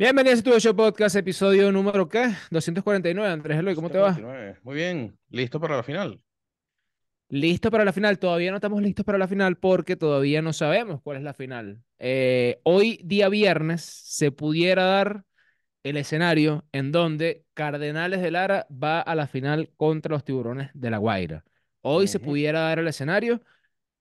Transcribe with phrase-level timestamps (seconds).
[0.00, 2.30] Bienvenidos a tu Show Podcast, episodio número ¿qué?
[2.50, 3.30] 249.
[3.30, 4.14] Andrés Eloy, ¿cómo te va?
[4.14, 4.58] 149.
[4.62, 6.22] Muy bien, listo para la final.
[7.28, 8.18] Listo para la final.
[8.18, 11.82] Todavía no estamos listos para la final porque todavía no sabemos cuál es la final.
[11.98, 15.26] Eh, hoy, día viernes, se pudiera dar
[15.82, 20.88] el escenario en donde Cardenales de Lara va a la final contra los Tiburones de
[20.88, 21.44] La Guaira.
[21.82, 23.42] Hoy se pudiera dar el escenario.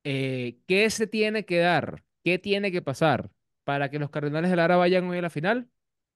[0.06, 2.06] Eh, ¿qué se tiene que dar?
[2.24, 3.32] ¿Qué tiene que pasar
[3.66, 5.68] para que los Cardenales de Lara vayan hoy a la final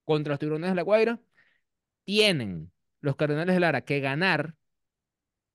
[0.04, 1.20] contra los Tiburones de La Guaira?
[2.04, 4.54] Tienen los Cardenales de Lara que ganar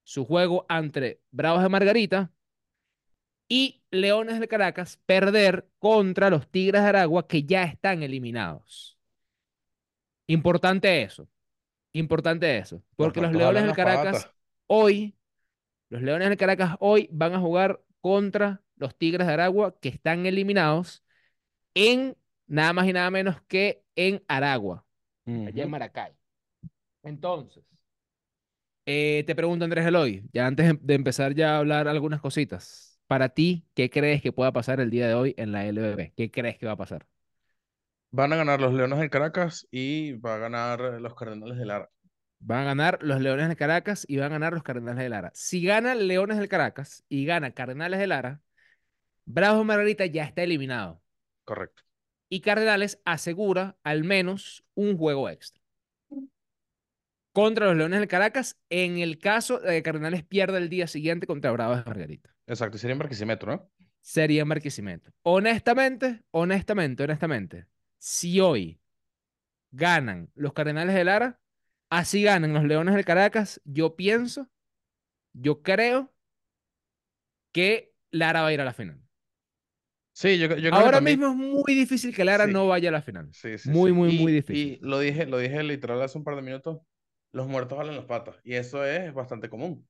[0.03, 2.31] su juego ante Bravos de Margarita
[3.47, 8.97] y Leones de Caracas perder contra los Tigres de Aragua que ya están eliminados.
[10.27, 11.27] Importante eso.
[11.91, 12.83] Importante eso.
[12.95, 14.31] Porque los Leones del las Caracas
[14.67, 15.15] hoy,
[15.89, 20.27] los Leones del Caracas hoy van a jugar contra los Tigres de Aragua que están
[20.27, 21.03] eliminados
[21.73, 22.15] en
[22.49, 24.85] nada más y nada menos que en Aragua,
[25.45, 25.69] allá en.
[25.71, 26.13] Maracay.
[27.03, 27.63] Entonces,
[28.85, 32.99] eh, te pregunto, Andrés Eloy, ya antes de- empezar ya a hablar algunas cositas.
[33.07, 36.13] Para ti, ¿qué crees que pueda pasar el día de hoy en la LBB?
[36.15, 37.07] ¿Qué crees que va a pasar?
[38.11, 41.89] Van a ganar los Leones del Caracas y va a ganar los Cardenales de Lara.
[42.39, 45.31] Van a ganar los Leones del Caracas y van a ganar los Cardenales de Lara.
[45.33, 48.41] Si gana Leones del Caracas y gana Cardenales de Lara,
[49.25, 51.01] Bravos de Margarita ya está eliminado.
[51.43, 51.83] Correcto.
[52.29, 55.61] Y Cardenales asegura al menos un juego extra.
[57.33, 61.27] Contra los Leones del Caracas, en el caso de que Cardenales pierda el día siguiente
[61.27, 62.35] contra Bravos de Margarita.
[62.47, 63.69] Exacto, y sería en Barquisimeto, ¿no?
[64.01, 65.11] sería en Barquisimeto.
[65.23, 68.79] Honestamente, honestamente, honestamente, si hoy
[69.71, 71.39] ganan los Cardenales de Lara,
[71.89, 74.49] así ganan los Leones del Caracas, yo pienso,
[75.33, 76.13] yo creo
[77.51, 79.01] que Lara va a ir a la final.
[80.19, 81.17] Sí, yo, yo creo que Ahora también.
[81.17, 83.31] mismo es muy difícil que Lara Sí, no vaya a la final.
[83.31, 84.79] sí, sí, Muy, muy, Y, muy y difícil.
[84.81, 86.81] lo dije, lo dije literal hace un par de minutos.
[87.33, 88.37] Los muertos jalan las patas.
[88.43, 89.87] Y eso es bastante común.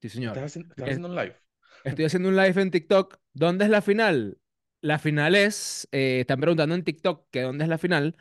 [0.00, 0.44] Sí, ¿Estás señor.
[0.44, 1.36] haciendo, estás Es- haciendo un live?
[1.84, 3.18] Estoy haciendo un live en TikTok.
[3.34, 4.38] ¿Dónde es la final?
[4.82, 8.16] La final es, eh, están preguntando en TikTok que dónde es la final.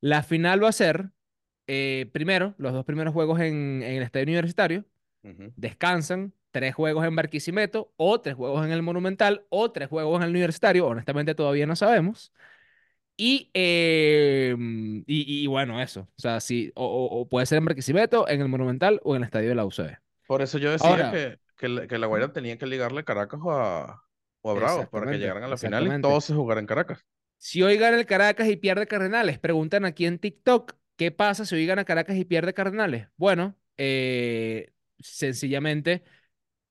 [0.00, 1.10] La final va a ser,
[1.68, 4.86] eh, primero, los dos primeros juegos en, en el estadio universitario.
[5.24, 5.52] Ujú.
[5.56, 10.24] Descansan, tres juegos en Barquisimeto, o tres juegos en el Monumental, o tres juegos en
[10.24, 10.86] el universitario.
[10.88, 12.32] Honestamente, todavía no sabemos.
[13.16, 14.56] Y, eh,
[15.06, 16.02] y, y bueno, eso.
[16.02, 19.26] O sea, sí, o, o- puede ser en Barquisimeto, en el Monumental o en el
[19.26, 19.98] estadio de la UCB.
[20.26, 23.40] Por eso yo decía Ahora, que, que, la- que la Guaira tenía que ligarle Caracas
[23.48, 24.02] a,
[24.42, 27.04] o a Bravos para que llegaran a la final y todos se jugaran en Caracas.
[27.38, 31.54] Si hoy gana el Caracas y pierde Cardenales, preguntan aquí en TikTok, ¿qué pasa si
[31.56, 33.08] hoy gana Caracas y pierde Cardenales?
[33.16, 36.04] Bueno, eh, sencillamente,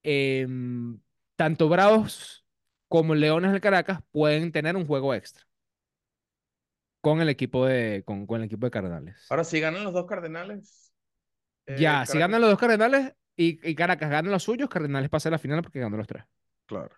[0.03, 1.00] em,
[1.35, 2.45] tanto Bravos
[2.88, 5.45] como Leones del Caracas pueden tener un juego extra
[7.01, 9.17] con el equipo de, con, con el equipo de Cardenales.
[9.29, 10.94] Ahora, si ganan los dos Cardenales,
[11.67, 15.29] eh, Ya, si ganan los dos Cardenales y, y Caracas ganan los suyos, Cardenales pasa
[15.29, 16.25] a la final porque ganó los tres.
[16.66, 16.95] Claro,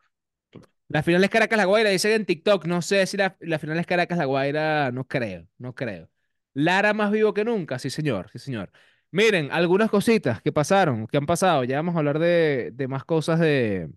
[0.51, 0.69] claro.
[0.87, 2.65] La final es Caracas-La Guaira, dicen en TikTok.
[2.65, 6.09] No sé si la, la final es Caracas-La Guaira, no creo, no creo.
[6.53, 8.71] Lara más vivo que nunca, sí señor, sí señor.
[9.13, 11.63] Miren, algunas cositas que pasaron, que han pasado.
[11.63, 13.89] Ya vamos a hablar de, de más cosas de,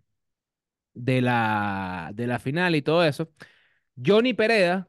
[0.94, 3.30] de la, de la final y todo eso.
[4.04, 4.88] Johnny Pereda,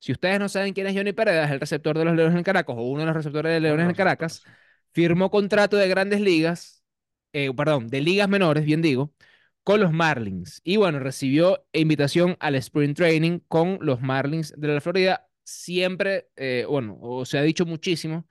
[0.00, 2.44] si ustedes no saben quién es Johnny Pereda, es el receptor de los Leones en
[2.44, 4.44] Caracas o uno de los receptores de Leones en Caracas,
[4.92, 6.84] firmó contrato de grandes ligas,
[7.32, 9.14] eh, perdón, de ligas menores, bien digo,
[9.64, 10.60] con los Marlins.
[10.64, 15.28] Y bueno, recibió invitación al Spring Training con los Marlins de la Florida.
[15.44, 18.26] Siempre, eh, bueno, o se ha dicho muchísimo,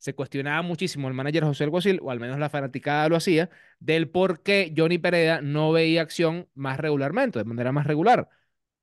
[0.00, 3.50] se cuestionaba muchísimo el manager José Alguacil, o al menos la fanaticada lo hacía,
[3.80, 8.28] del por qué Johnny Pereda no veía acción más regularmente, de manera más regular.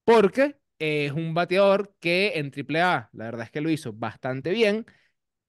[0.06, 4.86] Porque es un bateador que en AAA, la verdad es que lo hizo bastante bien.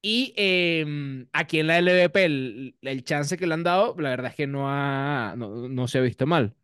[0.02, 4.30] Y eh, aquí en la LVP, el, el chance que le han dado, la verdad
[4.30, 6.54] es que no, ha, no, no se ha visto mal.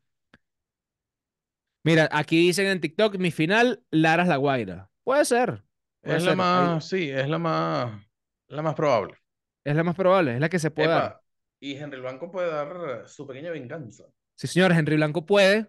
[1.82, 4.90] Mira, aquí dicen en TikTok, mi final, Laras La Guaira.
[5.02, 5.62] Puede ser,
[6.02, 6.32] puede Es la.
[6.32, 8.02] Ahí- más, sí, es la más,
[8.48, 9.14] la más probable.
[9.64, 11.20] es la más probable, es la que se puede dar.
[11.60, 14.04] Y Henry Blanco puede dar su pequeña venganza.
[14.34, 15.68] Sí, señor, Henry Blanco puede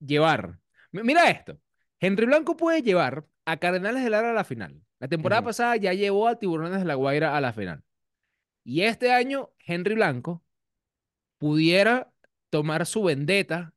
[0.00, 0.58] llevar.
[0.92, 1.58] M- Mira esto.
[2.00, 4.82] Henry Blanco puede llevar a Cardenales de Lara a la final.
[4.98, 7.82] La temporada pasada ya llevó a Tiburones de la Guaira a la final.
[8.64, 10.42] Y este año, Henry Blanco
[11.38, 12.12] pudiera
[12.50, 13.72] tomar su vendetta.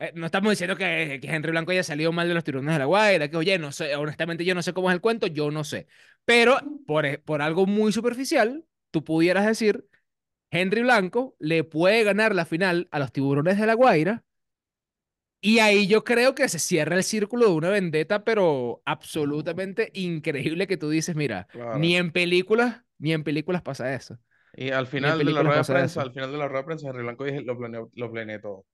[0.00, 2.78] Eh, no estamos diciendo que, que Henry Blanco haya salido mal de los Tiburones de
[2.80, 5.50] la Guaira, que oye, no sé, honestamente yo no sé cómo es el cuento, yo
[5.50, 5.88] no sé.
[6.24, 9.86] Pero por, e- por algo muy superficial, tú pudieras decir,
[10.50, 14.24] Henry Blanco le puede ganar la final a los Tiburones de la Guaira
[15.42, 20.66] Y ahí yo creo que se cierra el círculo de una vendetta, pero absolutamente increíble
[20.66, 21.96] que tú dices, mira, ni Claro.
[21.96, 24.18] en películas, ni en películas pasa eso.
[24.52, 26.02] Y al Ni final de la rueda de prensa, eso.
[26.02, 28.64] al final de la rueda de prensa, Henry Blanco lo planeó, lo planeé todo.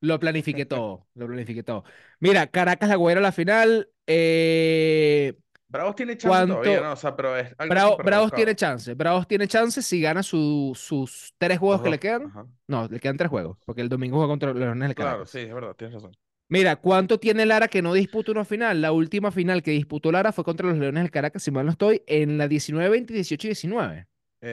[0.00, 1.84] Lo planifiqué todo, lo planifiqué todo.
[2.20, 3.88] Mira, Caracas La Guaira a la final.
[4.06, 5.34] Eh,
[5.68, 6.86] Bravos tiene chance todavía, ¿no?
[6.86, 6.92] ¿cuánto?
[6.92, 8.94] O sea, pero es algo Bravo- súper Bravos tiene chance.
[8.94, 12.26] Bravos tiene chance si gana su- sus tres juegos que le quedan.
[12.26, 12.46] ajá.
[12.68, 15.38] No, le quedan tres juegos, porque el domingo juega contra los Leones del Claro, sí,
[15.38, 15.48] Caracas.
[15.48, 16.16] es verdad, tienes razón.
[16.48, 18.80] Mira, ¿cuánto tiene Lara que no disputa una final?
[18.80, 21.72] La última final que disputó Lara fue contra los Leones del Caracas, si mal no
[21.72, 24.06] estoy, en la 19, 20, 18 y 19.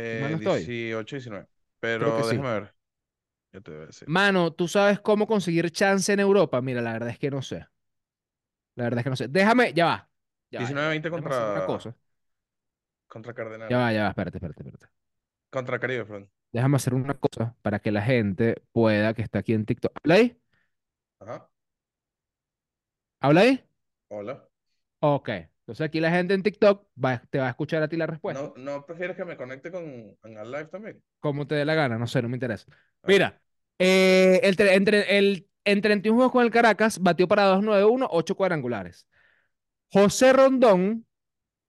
[0.09, 0.59] Si mal Eh, no estoy.
[0.61, 1.47] 18, 19.
[1.97, 2.35] Creo que Pero sí.
[2.37, 2.75] déjame ver.
[3.53, 4.13] Yo te voy a decir.
[4.13, 6.61] Mano, ¿tú sabes cómo conseguir chance en Europa?
[6.61, 7.65] Mira, la verdad es que no sé.
[8.75, 9.27] La verdad es que no sé.
[9.27, 10.09] Déjame, ya va.
[10.51, 10.89] Ya va, ya 19, va.
[10.89, 11.95] 20 Déjame hacer una contra, cosa.
[13.07, 13.33] contra
[13.69, 13.79] Ya Cardenales.
[13.79, 14.87] va, ya va, espérate, espérate, espérate.
[15.49, 16.29] Contra Caribe, perdón.
[16.51, 19.91] Déjame hacer una cosa para que la gente pueda, que está aquí en TikTok.
[20.03, 20.37] ¿Habla ahí?
[21.19, 21.49] Ajá.
[23.19, 23.63] ¿Habla ahí?
[24.09, 24.49] Hola.
[25.01, 25.29] Ok.
[25.63, 28.41] Entonces aquí la gente en TikTok va- te va a escuchar a ti la respuesta.
[28.41, 29.83] ¿No, no prefieres que me conecte con
[30.23, 31.01] en al live también?
[31.19, 32.65] Como te dé la gana, no sé, no me interesa.
[32.69, 33.41] Ah, Mira,
[33.79, 38.35] eh, el, tre- entre, el, en 31 juegos con el Caracas batió para 291, 8
[38.35, 39.07] cuadrangulares.
[39.91, 41.05] José Rondón,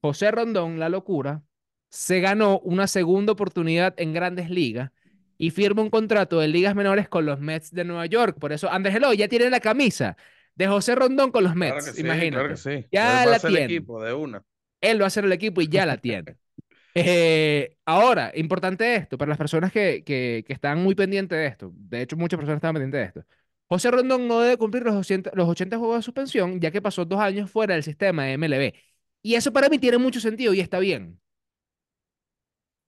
[0.01, 1.43] José Rondón, la locura,
[1.91, 4.91] se ganó una segunda oportunidad en Grandes Ligas
[5.39, 8.39] y firma un contrato de ligas menores con los Mets de Nueva York.
[8.39, 10.17] Por eso Andrés Eloy ya tiene la camisa
[10.57, 12.57] de José Rondón con los claro Mets, sí, claro que imagínate.
[12.57, 12.71] sí.
[12.71, 13.59] Él Ya la ser el tiene.
[13.59, 14.45] equipo de una.
[14.81, 16.37] Él va a hacer el equipo y ya la tiene.
[16.95, 21.73] Eh, ahora, importante esto, para las personas que, que, que están muy pendientes de esto,
[21.75, 23.25] de hecho muchas personas están pendientes de esto.
[23.69, 27.05] José Rondón no debe cumplir los 80, los 80 juegos de suspensión, ya que pasó
[27.05, 28.75] dos años fuera del sistema de MLB.
[29.23, 31.21] Y eso para mí tiene mucho sentido y está bien.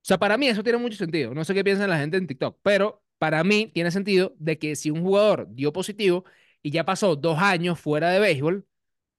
[0.02, 1.34] O sea, para mí eso tiene mucho sentido.
[1.34, 4.76] No sé qué piensa la gente en TikTok, pero para mí tiene sentido de que
[4.76, 6.24] si un jugador dio positivo
[6.66, 8.66] y ya pasó dos años fuera de béisbol,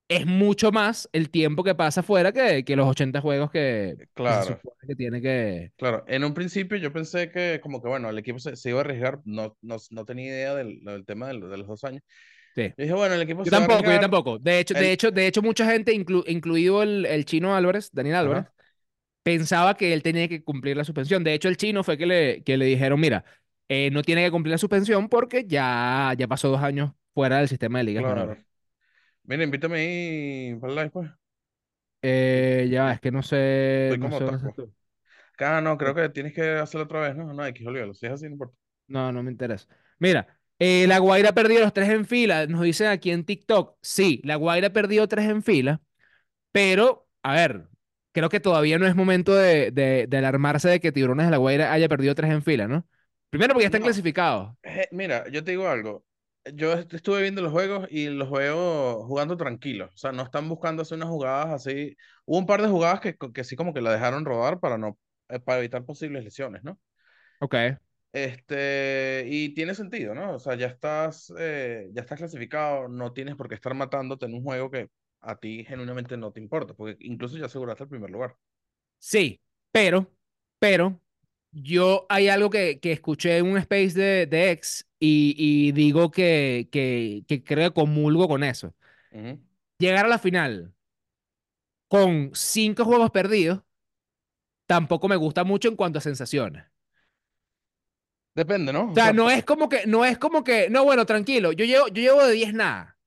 [0.10, 4.60] es mucho más el tiempo que pasa fuera que, que los 80 juegos que, Claro,
[4.88, 5.74] que tiene que...
[5.76, 6.04] claro.
[6.08, 8.82] En un principio yo pensé que como que bueno, el equipo se, se iba a
[8.82, 12.04] arriesgar, no, no, no tenía idea del, del tema del- de los dos años.
[12.56, 12.74] Sí.
[12.78, 14.40] Yo dije, bueno, el equipo Yo se va a tampoco, yo tampoco.
[14.40, 18.16] De hecho, de hecho, de hecho mucha gente, inclu- incluido el, el chino Álvarez, Daniel
[18.18, 18.54] Álvarez, ajá,
[19.24, 21.24] pensaba que él tenía que cumplir la suspensión.
[21.24, 23.26] De hecho, el chino fue que le, que le dijeron, mira,
[23.70, 27.48] eh, no tiene que cumplir la suspensión porque ya, ya pasó dos años fuera del
[27.50, 28.38] sistema de ligas menores.
[28.38, 28.48] claro.
[29.24, 31.10] Mira, invítame ahí para el live, pues.
[32.02, 34.26] Eh, ya, es que no sé, Estoy no como sé
[34.56, 34.74] tú.
[35.40, 37.34] Ah, no, creo que tienes que hacerlo otra vez, ¿no?
[37.34, 37.94] No, X, olvídalo.
[37.94, 38.56] Si es así, no importa.
[38.88, 39.68] No, no me interesa.
[40.00, 42.48] Mira, eh, La Guaira perdió los tres en fila.
[42.48, 43.78] Nos dicen aquí en TikTok.
[43.82, 45.82] Sí, La Guaira perdió tres en fila,
[46.52, 47.68] pero, a ver,
[48.14, 51.38] creo que todavía no es momento de, de, de alarmarse de que Tiburones de La
[51.38, 52.88] Guaira haya perdido tres en fila, ¿no?
[53.30, 54.56] Primero porque ya están No, clasificados.
[54.64, 56.06] eh, mira, yo te digo algo.
[56.56, 59.92] Yo est- estuve viendo los juegos y los veo jugando tranquilos.
[59.96, 61.96] O sea, no están buscando hacer unas jugadas así.
[62.26, 65.00] Hubo un par de jugadas que, que sí como que la dejaron rodar para no,
[65.30, 66.80] eh, para evitar posibles lesiones, ¿no?
[67.40, 67.78] Ok.
[68.14, 70.36] Este, y tiene sentido, ¿no?
[70.36, 74.34] O sea, ya estás, eh, ya estás clasificado, no tienes por qué estar matándote en
[74.34, 74.90] un juego que
[75.22, 78.36] a ti genuinamente no te importa, porque incluso ya aseguraste el primer lugar.
[79.00, 79.42] Sí,
[79.72, 80.12] pero,
[80.60, 81.02] pero,
[81.64, 86.12] yo hay algo que, que escuché en un space de, de ex y, y digo
[86.12, 88.74] que, que, que creo que comulgo con eso.
[89.80, 90.74] Llegar a la final
[91.90, 93.62] con cinco juegos perdidos
[94.66, 96.64] tampoco me gusta mucho en cuanto a sensaciones.
[98.36, 98.92] Depende, ¿no?
[98.92, 101.88] O sea, no es como que, no es como que, no, bueno, tranquilo, yo llevo,
[101.88, 102.98] yo llevo de 10 nada.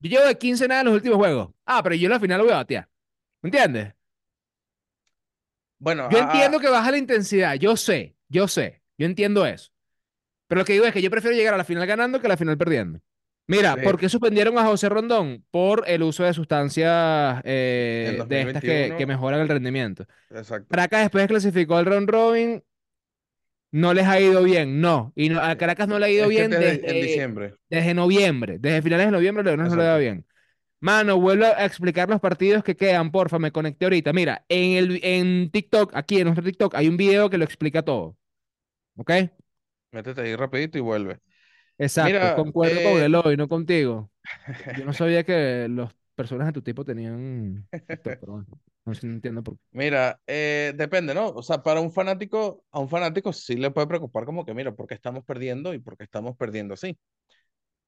[0.00, 1.50] Yo llevo de 15 nada en los últimos juegos.
[1.66, 2.88] Ah, pero yo en la final lo voy a batear.
[3.42, 3.94] ¿Me entiendes?
[5.80, 9.44] Bueno, Yo a- entiendo a- que baja la intensidad, yo sé, yo sé, yo entiendo
[9.46, 9.72] eso.
[10.46, 12.30] Pero lo que digo es que yo prefiero llegar a la final ganando que a
[12.30, 13.00] la final perdiendo.
[13.46, 15.44] Mira, sí, ¿por qué suspendieron a José Rondón?
[15.50, 20.06] Por el uso de sustancias eh, de estas que, que 2021, mejoran el rendimiento.
[20.30, 20.68] exacto.
[20.70, 22.62] Caracas después clasificó al round robin,
[23.72, 25.12] no les ha ido bien, no.
[25.16, 27.94] Y no- a Eh, Caracas no le ha ido Es bien desde en diciembre, desde
[27.94, 28.58] noviembre.
[28.58, 30.00] Desde finales de noviembre, Leones no le va exacto.
[30.00, 30.26] bien.
[30.80, 34.12] Mano, vuelvo a explicar los partidos que quedan, porfa, me conecté ahorita.
[34.14, 37.82] Mira, en, el, en TikTok, aquí en nuestro TikTok, hay un video que lo explica
[37.82, 38.16] todo.
[38.96, 39.10] ¿Ok?
[39.92, 41.18] Métete ahí rapidito y vuelve.
[41.78, 44.10] Exacto, Mira, concuerdo con eh, Eloy, no contigo.
[44.78, 48.46] Yo no sabía que las personas de tu tipo tenían TikTok, pero bueno,
[48.84, 49.62] no, no entiendo por qué.
[49.72, 51.28] mira, eh, depende, ¿no?
[51.28, 54.72] O sea, para un fanático, a un fanático sí le puede preocupar como que, mira,
[54.72, 56.98] ¿por qué estamos perdiendo y por qué estamos perdiendo así?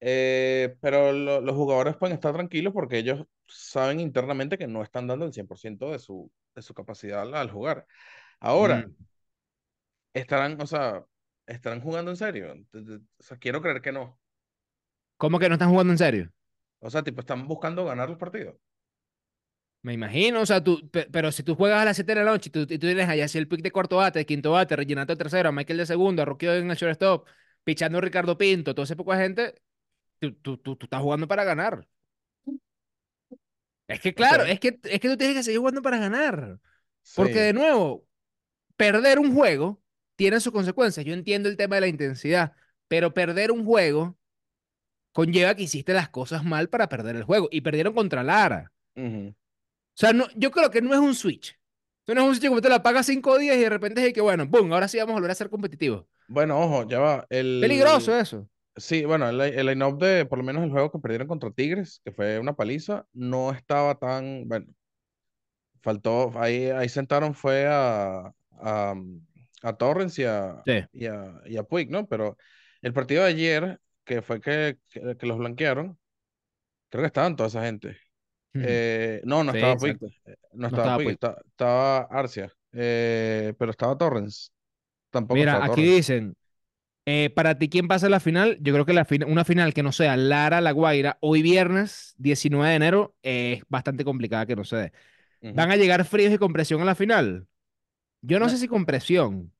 [0.05, 5.07] Eh, pero lo- los jugadores pueden estar tranquilos porque ellos saben internamente que no están
[5.07, 7.87] dando el 100% de su, de su capacidad al, al jugar.
[8.39, 8.93] Ahora, Mm.
[10.13, 11.05] estarán, o sea,
[11.45, 12.51] estarán jugando en serio.
[12.51, 14.19] Entonces, O sea, quiero creer que no.
[15.17, 16.31] ¿Cómo que no están jugando en serio?
[16.79, 18.55] O sea, tipo, están buscando ganar los partidos.
[19.81, 22.31] Me imagino, o sea, tú, pe- pero si tú juegas a las 7 de la
[22.31, 24.51] noche y tú, y tú tienes allá así el pick de cuarto bate, de quinto
[24.51, 27.27] bate, Reginato de tercero, a Michael de segundo, a Rocky en el shortstop,
[27.65, 29.55] pichando a Ricardo Pinto, todo ese poco de gente,
[30.31, 31.87] tú, tú, tú, tú estás jugando para ganar.
[33.87, 36.59] Es que claro, es que, es que tú tienes que seguir jugando para ganar.
[37.15, 38.07] Porque de nuevo,
[38.77, 39.81] perder un juego
[40.15, 41.05] tiene sus consecuencias.
[41.05, 42.53] Yo entiendo el tema de la intensidad,
[42.87, 44.17] pero perder un juego
[45.11, 47.49] conlleva que hiciste las cosas mal para perder el juego.
[47.51, 48.71] Y perdieron contra Lara.
[48.95, 49.33] O
[49.95, 51.59] sea, no, yo creo que no es un switch.
[51.99, 54.13] Esto no es un switch como te la pagas cinco días y de repente es
[54.13, 56.05] que, bueno, boom, ahora sí vamos a volver a ser competitivos.
[56.27, 57.27] Bueno, ojo, ya va.
[57.27, 58.21] Peligroso El...
[58.21, 58.49] eso.
[58.75, 62.01] Sí, bueno, el, el line-up de, por lo menos el juego que perdieron contra Tigres,
[62.03, 64.65] que fue una paliza, no estaba tan, bueno,
[65.81, 68.95] faltó, ahí, ahí sentaron fue a, a,
[69.63, 70.83] a Torrens y a, Sí.
[70.91, 72.07] y a, y a Puig, ¿no?
[72.07, 72.37] Pero
[72.81, 75.97] el partido de ayer, que fue que, que, que los blanquearon,
[76.89, 77.97] creo que estaban toda esa gente.
[78.59, 81.19] Eh, no, no Sí, estaba Puig, eh, no No estaba estaba Puig, pues.
[81.19, 84.53] esta- estaba Arcia, eh, pero estaba Torrens,
[85.11, 85.95] tampoco estaba Mira, aquí Torrens.
[85.95, 86.35] dicen,
[87.05, 88.57] eh, para ti, ¿quién pasa a la final?
[88.61, 92.69] Yo creo que la una final que no sea Lara La Guaira hoy viernes 19
[92.69, 94.93] de enero es bastante complicada que no se dé.
[95.53, 97.47] ¿Van a llegar fríos y con presión a la final?
[98.21, 99.53] Yo no No, sé si con presión.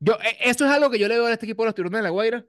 [0.00, 1.98] Yo, e- esto es algo que yo le veo a este equipo de los Tiburones
[2.00, 2.44] de La Guaira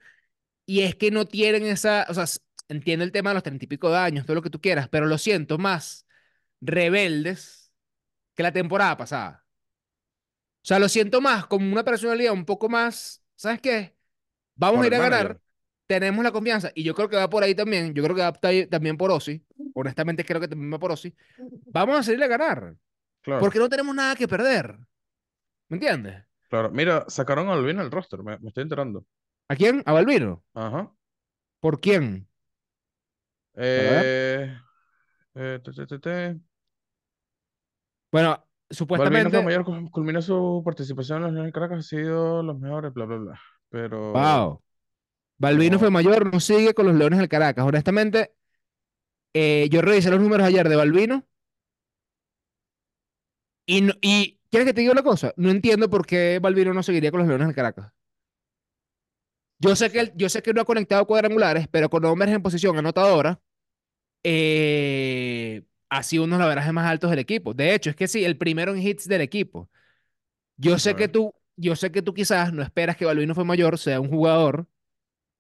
[0.66, 2.26] y es que no tienen esa, o sea,
[2.70, 4.90] entiendo el tema de los treinta y pico de años, todo lo que tú quieras,
[4.90, 6.08] pero lo siento más
[6.62, 7.74] rebeldes
[8.36, 9.46] que la temporada pasada.
[10.64, 13.96] O sea, lo siento más como una personalidad un poco más, ¿sabes qué?
[14.56, 15.40] Vamos por a ir a ganar,
[15.88, 18.34] tenemos la confianza y yo creo que va por ahí también, yo creo que va
[18.34, 21.16] ta- también por Ozzy, honestamente creo que también va por Ozzy.
[21.72, 22.76] Vamos a salir a ganar,
[23.22, 23.44] claro.
[23.44, 24.78] porque no tenemos nada que perder,
[25.70, 26.24] ¿me entiendes?
[26.50, 29.06] Claro, mira, sacaron a Olvin al roster, me, me estoy enterando.
[29.52, 29.76] ¿A quién?
[29.88, 30.44] ¿A Balbino?
[30.54, 30.92] Ajá.
[31.60, 32.30] ¿Por quién?
[33.56, 34.58] Eh,
[35.36, 36.40] eh, te, te, te.
[38.12, 42.60] Bueno, Balvino supuestamente, mayor, cul- culmina su participación en los Leones Caracas, ha sido los
[42.60, 43.40] mejores, bla, bla, bla.
[43.70, 44.62] Pero wow,
[45.40, 47.66] Balbino fue mayor, no sigue con los Leones del Caracas.
[47.66, 48.34] Honestamente,
[49.34, 51.26] eh, yo revisé los números ayer de Balbino
[53.66, 55.34] y, no- y ¿quieres que te diga una cosa?
[55.38, 57.92] No entiendo por qué Balbino no seguiría con los Leones del Caracas.
[59.60, 62.42] Yo sé que, él- yo sé que no ha conectado cuadrangulares, pero con hombres en
[62.44, 63.42] posición anotadora,
[64.24, 65.64] eh,
[65.98, 67.54] ha sido uno de los averajes más altos del equipo.
[67.54, 69.70] De hecho, es que sí, el primero en hits del equipo.
[70.58, 73.78] Yo sé que tú, yo sé que tú quizás no esperas que Balbino fue mayor
[73.78, 74.68] sea un jugador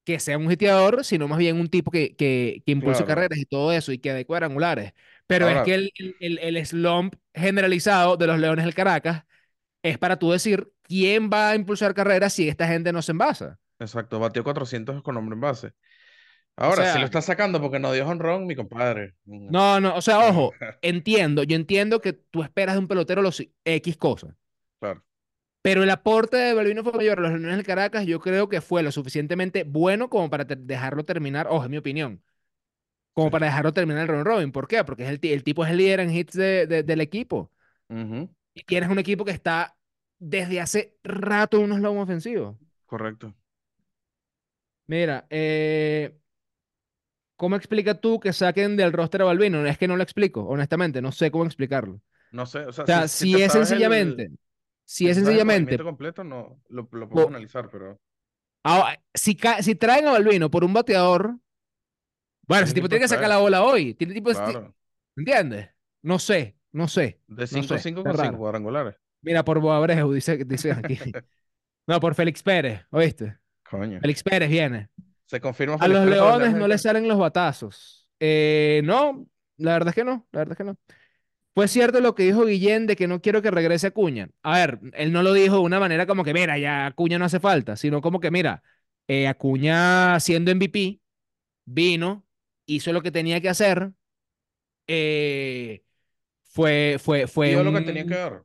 [0.04, 3.08] que sea un hiteador, sino más bien un tipo que, que, que impulse claro.
[3.08, 4.94] carreras y todo eso y que dé cuadrangulares.
[5.28, 9.26] Pero es que el, el, el, el slump generalizado de los Leones del Caracas
[9.84, 13.60] es para tú decir quién va a impulsar carreras si esta gente no se envasa.
[13.80, 15.74] exacto, batió 400 con hombre en base.
[16.64, 19.16] O Ahora, si lo está sacando porque no dio honrón, mi compadre.
[19.26, 23.22] Mm, no, no, o sea, ojo, entiendo, yo entiendo que tú esperas de un pelotero
[23.22, 24.36] los X cosas.
[24.80, 25.04] Claro,
[25.62, 28.62] Pero el aporte de Balvino fue mayor a los Leones del Caracas, yo creo que
[28.62, 32.22] fue lo suficientemente bueno como para te- dejarlo terminar, ojo, es mi opinión,
[33.14, 33.32] como sí.
[33.32, 34.52] para dejarlo terminar el round robin.
[34.54, 34.84] ¿Por qué?
[34.86, 37.52] Porque es el, ti- el tipo es el líder en hits de- de- del equipo.
[38.54, 39.78] Y tienes un equipo que está
[40.20, 42.56] desde hace rato en unos lomos ofensivos.
[42.86, 43.36] correcto.
[44.88, 46.16] Mira, eh,
[47.36, 49.65] ¿cómo explicas tú que saquen del roster a Balvino?
[49.65, 51.96] Es que no lo explico, honestamente, no sé cómo explicarlo.
[51.96, 52.01] O
[52.32, 54.32] No sé, o sea, si, sea, si te si es sabes el, sencillamente,
[54.86, 58.00] si si es el sencillamente, movimiento completo, no, lo, lo podemos po- analizar, pero
[58.63, 61.39] ah, si, si traen a Balvino por un bateador,
[62.48, 63.94] bueno, es ese tipo tiene que sacar la bola hoy.
[63.96, 64.75] Tiene tipo, claro.
[65.15, 65.70] ¿entiendes?
[66.01, 68.39] No sé, no sé, De no 5 sé, cinco es con 5 raro.
[68.39, 68.96] cuadrangulares.
[69.22, 70.98] Mira, por Boabreu, dice, dice aquí.
[71.88, 73.39] No, por Félix Pérez, ¿oíste?
[73.70, 74.01] Coño.
[74.01, 74.89] Félix Pérez viene.
[75.25, 76.82] ¿Se confirma A los Leones no del le Caracas?
[76.82, 78.08] salen los batazos.
[78.20, 79.27] Eh, no,
[79.58, 80.77] la verdad es que no, la verdad es que no.
[81.53, 84.29] Fue cierto lo que dijo Guillén de que no quiero que regrese Acuña.
[84.44, 87.25] A ver, él no lo dijo de una manera como que, mira, ya Acuña no
[87.25, 88.62] hace falta, sino como que, mira,
[89.08, 91.01] eh, Acuña siendo MVP,
[91.65, 92.25] vino,
[92.65, 93.91] hizo lo que tenía que hacer,
[94.88, 95.84] eh,
[96.44, 98.20] fue, fue, fue Dio lo que tenía que un...
[98.20, 98.44] dar,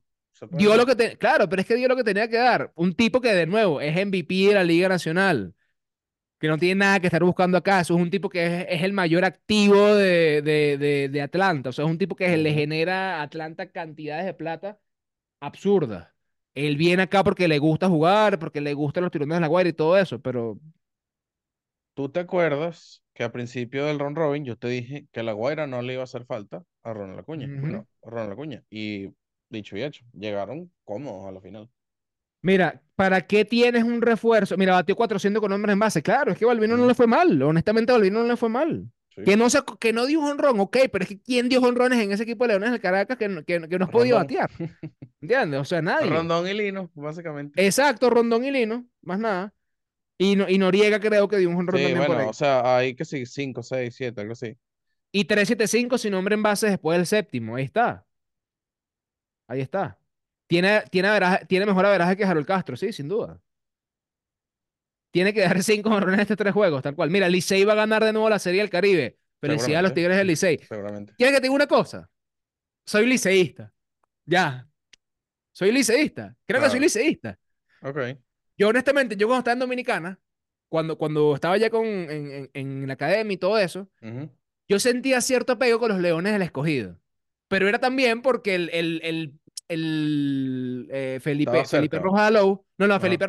[0.53, 2.73] Dio lo que te, claro, pero es que dio lo que tenía que dar.
[2.75, 5.55] Un tipo que de nuevo es MVP de la Liga Nacional
[6.41, 7.81] que no tiene nada que estar buscando acá.
[7.83, 11.71] Eso es un tipo que es, es el mayor activo de, de, de, de Atlanta.
[11.71, 14.81] O sea, es un tipo que le genera a Atlanta cantidades de plata
[15.41, 16.09] absurdas.
[16.55, 19.71] Él viene acá porque le gusta jugar, porque le gustan los tirones de la guardia
[19.71, 20.61] y todo eso, pero
[21.95, 25.33] ¿Tú te acuerdas que al principio del round robin yo te dije que a La
[25.33, 27.53] Guaira no le iba a hacer falta a Ronald Acuña?
[27.61, 28.65] Bueno, a Ronald Acuña.
[28.71, 29.09] Y
[29.49, 31.71] dicho y hecho, llegaron cómodos a la final.
[32.43, 34.57] Mira, ¿para qué tienes un refuerzo?
[34.57, 36.03] Mira, batió 400 con hombres en base.
[36.03, 37.41] Claro, es que Balvino no le fue mal.
[37.43, 38.91] Honestamente, Balvino no le fue mal.
[39.15, 39.23] Sí.
[39.25, 41.99] Que no, se, que no dio un honrón, ok, pero es que ¿quién dio honrones
[41.99, 44.49] en ese equipo de Leones del Caracas que, no- que, que no has podido batear?
[45.21, 45.61] ¿Entiendes?
[45.61, 46.09] O sea, nadie.
[46.09, 47.65] Rondón y Lino, básicamente.
[47.67, 49.53] Exacto, Rondón y Lino, más nada.
[50.17, 52.29] Y, no- y Noriega creo que dio un honrón Sí, también por bueno, ahí.
[52.29, 54.57] o sea, hay que sí, 5, 6, 7, algo así.
[55.13, 57.57] Y 375 sin hombre en base después del séptimo.
[57.57, 58.07] Ahí está.
[59.49, 59.99] Ahí está.
[60.51, 63.41] Tiene, tiene, averaje- tiene mejor averaje que Harold Castro, sí, sin duda.
[65.13, 67.09] Tiene que dar cinco honrones en estos tres juegos, tal cual.
[67.11, 69.17] Mira, Licey va a ganar de nuevo la Serie del Caribe.
[69.41, 70.59] Felicidades a los Tigres del Licey.
[70.59, 71.15] seguramente.
[71.17, 72.11] ¿Quieres que te diga una cosa?
[72.85, 73.73] Soy liceísta.
[74.27, 74.69] Ya.
[75.53, 76.37] Soy liceísta.
[76.47, 77.39] Creo que soy liceísta.
[77.83, 77.99] Ok.
[78.59, 80.21] Yo, honestamente, yo cuando estaba en Dominicana,
[80.69, 83.89] cuando, cuando estaba ya con, en, en- en la academia y todo eso,
[84.69, 86.99] yo sentía cierto apego con los Leones del Escogido.
[87.49, 89.40] Pero era también porque el, el, el,
[89.71, 93.01] el, eh, Felipe, Felipe no, no.
[93.01, 93.27] Felipe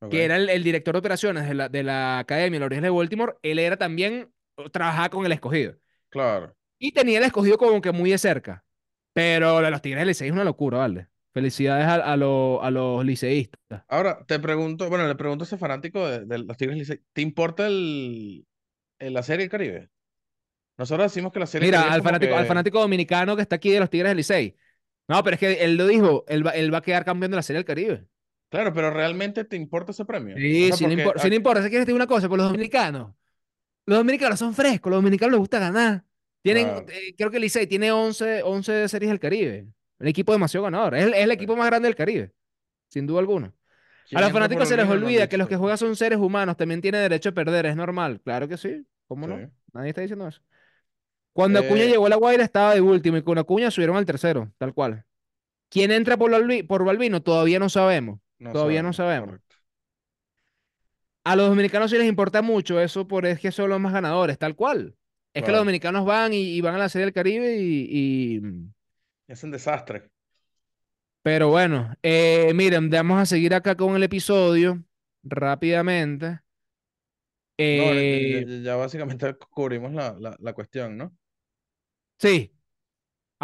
[0.00, 0.10] Ok.
[0.10, 2.90] que era el, el director de operaciones de la, de la academia, la origen de
[2.90, 4.32] Baltimore, él era también,
[4.72, 5.76] trabajaba con el Escogido.
[6.08, 6.56] Claro.
[6.78, 8.64] Y tenía el Escogido como que muy de cerca.
[9.12, 11.08] Pero lo de los Tigres del Licey es una locura, ¿vale?
[11.34, 13.84] Felicidades a, a, lo- a los liceístas.
[13.88, 17.20] Ahora, te pregunto, bueno, le pregunto a ese fanático de, de los Tigres Licey, ¿te
[17.22, 18.46] importa el,
[18.98, 19.90] el- la Serie del Caribe?
[20.78, 23.42] Nosotros decimos que la Serie del Mira, Caribe es al fanático, al fanático dominicano que
[23.42, 24.56] está aquí de los Tigres del Licey.
[25.08, 27.36] No, pero es que él lo dijo, él va, él va a quedar campeón de
[27.36, 28.06] la Serie del Caribe.
[28.48, 30.34] claro, pero ¿realmente te importa ese premio?
[30.34, 31.94] O Sí, sea, sí, no importa, sí, no importa.
[31.94, 33.14] Una cosa, por los dominicanos.
[33.86, 36.04] Los dominicanos son frescos, los dominicanos les gusta ganar.
[36.42, 39.66] Tienen, eh, creo que el Licey tiene 11, 11 series del Caribe.
[39.98, 40.94] Un equipo demasiado ganador.
[40.94, 41.34] Es el, es el sí.
[41.34, 42.32] equipo más grande del Caribe,
[42.88, 43.48] sin duda alguna.
[44.14, 46.80] A ¿Quién los fanáticos se les olvida que los que juegan son seres humanos, también
[46.80, 48.20] tienen derecho a perder, es normal.
[48.22, 49.32] Claro que sí, ¿cómo Sí.
[49.32, 49.50] no?
[49.72, 50.42] Nadie está diciendo eso.
[51.32, 54.06] Cuando Acuña Eh, llegó a La Guaira estaba de último y con Acuña subieron al
[54.06, 55.04] tercero, tal cual.
[55.70, 57.22] ¿Quién entra por, Balbi- por Balbino?
[57.22, 58.20] Todavía no sabemos.
[58.38, 59.56] no Todavía no sabemos, correcto.
[61.24, 64.38] A los dominicanos sí les importa mucho eso, por es que son los más ganadores,
[64.38, 64.96] tal cual.
[65.34, 68.40] Es que los dominicanos van y, y van a la Serie del Caribe y, y-
[69.26, 70.12] Es un desastre.
[71.22, 74.82] Pero bueno, eh, miren, vamos a seguir acá con el episodio
[75.22, 76.40] rápidamente.
[77.70, 81.16] No, Eh, ya- ya básicamente cubrimos la, la, la cuestión, ¿no?
[82.22, 82.52] Sí,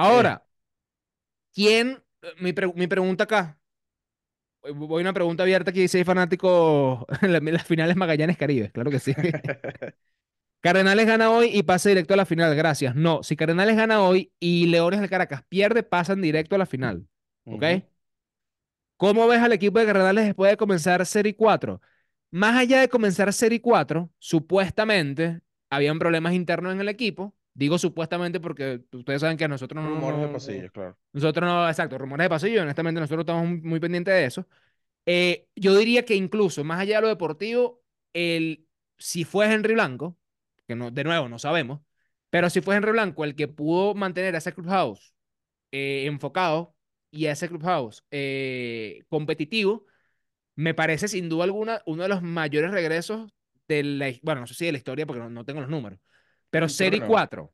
[0.03, 0.47] Eh, ahora,
[1.55, 2.03] ¿quién?
[2.41, 3.59] Mi, pre- mi pregunta acá.
[4.75, 8.71] Voy a una pregunta abierta aquí, si hay fanáticos en la- las finales Magallanes Caribe,
[8.73, 9.15] claro que sí.
[10.61, 12.95] Cardenales gana hoy y pasa directo a la final, gracias.
[12.97, 17.07] No, si Cardenales gana hoy y Leones del Caracas pierde, pasan directo a la final.
[17.49, 17.63] ¿Ok?
[18.97, 21.81] ¿Cómo ves al equipo de Cardenales después de comenzar Serie 4?
[22.31, 27.35] Más allá de comenzar Serie 4, supuestamente habían problemas internos en el equipo.
[27.59, 30.97] Digo supuestamente porque ustedes saben que a nosotros no, Rumores de pasillos, claro.
[31.13, 34.47] nosotros no, exacto, rumores de pasillo, honestamente nosotros estamos muy, muy pendientes de eso.
[35.07, 38.65] Eh, yo diría que incluso, más allá de lo deportivo, el,
[38.97, 40.17] si fue Henry Blanco,
[40.69, 41.81] que no, de nuevo no sabemos,
[42.31, 45.13] pero si fue Henry Blanco el que pudo mantener a ese clubhouse
[45.73, 46.77] eh, enfocado
[47.11, 49.85] y a ese clubhouse eh, competitivo,
[50.55, 53.33] me parece sin duda alguna uno de los mayores regresos
[53.67, 55.99] de la, bueno, no sé si de la historia porque no, no tengo los números,
[56.51, 57.07] pero Serie no.
[57.07, 57.53] 4,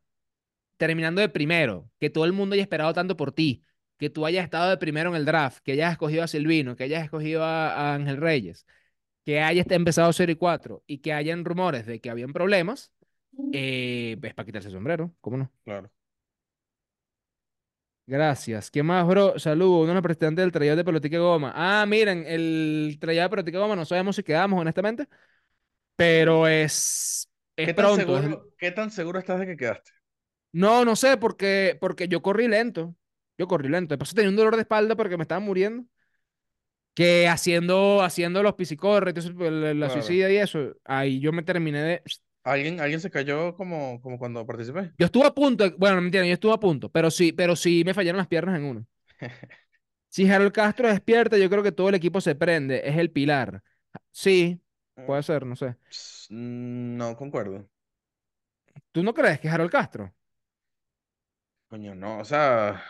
[0.76, 3.64] terminando de primero, que todo el mundo haya esperado tanto por ti,
[3.98, 6.84] que tú hayas estado de primero en el draft, que hayas escogido a Silvino, que
[6.84, 8.66] hayas escogido a, a Ángel Reyes,
[9.24, 12.92] que hayas empezado Serie 4 y que hayan rumores de que habían problemas,
[13.52, 15.52] eh, es para quitarse el sombrero, ¿cómo no?
[15.64, 15.90] Claro.
[18.06, 18.70] Gracias.
[18.70, 19.38] ¿Qué más, bro?
[19.38, 19.78] Saludos.
[19.84, 21.52] Uno de los presidentes del trayado de Pelotique Goma.
[21.54, 25.08] Ah, miren, el trayado de Pelotique Goma no sabemos si quedamos, honestamente,
[25.96, 28.18] pero es, es ¿Qué tan pronto.
[28.18, 29.90] es- seguro, qué tan seguro estás de que quedaste?
[30.52, 32.94] No, no sé, porque, porque yo corrí lento.
[33.38, 33.94] Yo corrí lento.
[33.96, 35.84] Después tenía un dolor de espalda porque me estaba muriendo.
[36.94, 40.02] Que haciendo, haciendo los piscicorres, pues, la, la Claro.
[40.02, 42.02] suicida y eso, ahí yo me terminé de...
[42.44, 44.92] ¿Alguien, alguien se cayó como, como cuando participé?
[44.98, 47.56] Yo estuve a punto, de- bueno, no mentira, yo estuve a punto, pero sí, pero
[47.56, 48.86] sí me fallaron las piernas en uno.
[50.08, 53.62] Si Harold Castro despierta, yo creo que todo el equipo se prende, es el pilar.
[54.12, 54.60] Sí,
[55.06, 55.76] puede ser, no sé.
[56.28, 57.68] No concuerdo.
[58.92, 60.14] ¿Tú no crees que es Harold Castro?
[61.68, 62.82] Coño, no, o sea,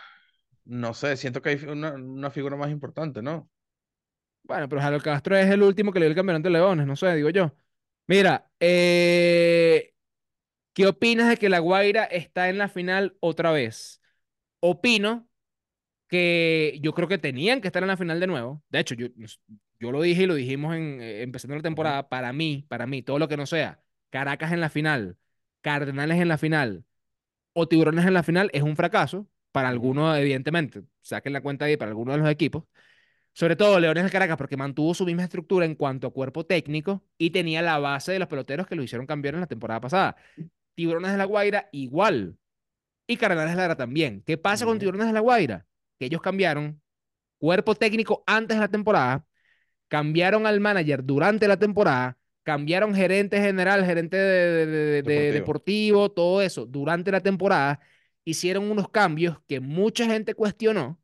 [0.65, 3.49] no sé, siento que hay una, una figura más importante, ¿no?
[4.43, 6.95] Bueno, pero Harold Castro es el último que le dio el campeonato de Leones, no
[6.95, 7.51] sé, digo yo.
[8.07, 9.93] Mira, eh,
[10.73, 14.01] ¿qué opinas de que La Guaira está en la final otra vez?
[14.61, 15.29] Opino
[16.09, 18.63] que yo creo que tenían que estar en la final de nuevo.
[18.69, 19.07] De hecho, yo,
[19.85, 22.09] yo lo dije y lo dijimos en, eh, empezando la temporada.
[22.09, 25.17] Para mí, para mí, todo lo que no sea Caracas en la final,
[25.61, 26.85] Cardenales en la final
[27.53, 29.27] o Tiburones en la final es un fracaso.
[29.51, 32.65] Para algunos, evidentemente, saquen la cuenta ahí para algunos de los equipos.
[33.33, 37.03] Sobre todo Leones del Caracas, porque mantuvo su misma estructura en cuanto a cuerpo técnico
[37.17, 40.15] y tenía la base de los peloteros que lo hicieron cambiar en la temporada pasada.
[40.75, 42.37] Tiburones de la Guaira, igual.
[43.07, 44.23] Y Cardenales Lara también.
[44.25, 44.79] ¿Qué pasa con.
[44.79, 45.65] Tiburones de la Guaira?
[45.99, 46.81] Que ellos cambiaron
[47.37, 49.25] cuerpo técnico antes de la temporada,
[49.87, 55.31] cambiaron al manager durante la temporada, cambiaron gerente general, gerente de, de- de- de- Deportivo.
[55.31, 57.79] deportivo, todo eso durante la temporada.
[58.25, 60.99] Hicieron unos cambios que mucha gente cuestionó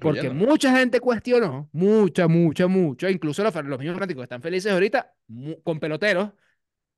[0.00, 5.12] porque mucha gente cuestionó, mucha, mucha, mucha, incluso los, los mismos fanáticos están felices ahorita
[5.64, 6.30] con peloteros